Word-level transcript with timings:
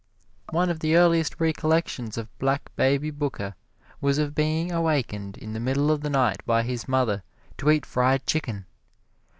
One 0.49 0.71
of 0.71 0.79
the 0.79 0.95
earliest 0.95 1.39
recollections 1.39 2.17
of 2.17 2.35
Black 2.39 2.71
Baby 2.75 3.11
Booker 3.11 3.53
was 4.01 4.17
of 4.17 4.33
being 4.33 4.71
awakened 4.71 5.37
in 5.37 5.53
the 5.53 5.59
middle 5.59 5.91
of 5.91 6.01
the 6.01 6.09
night 6.09 6.43
by 6.43 6.63
his 6.63 6.87
mother 6.87 7.21
to 7.59 7.69
eat 7.69 7.85
fried 7.85 8.25
chicken. 8.25 8.65